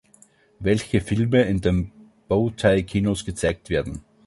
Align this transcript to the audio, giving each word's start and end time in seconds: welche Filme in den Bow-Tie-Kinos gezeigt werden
welche 0.57 0.99
Filme 0.99 1.43
in 1.43 1.61
den 1.61 1.91
Bow-Tie-Kinos 2.27 3.23
gezeigt 3.23 3.69
werden 3.69 4.03